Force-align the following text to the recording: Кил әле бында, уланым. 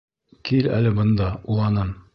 Кил 0.49 0.69
әле 0.79 0.95
бында, 1.01 1.31
уланым. 1.57 1.95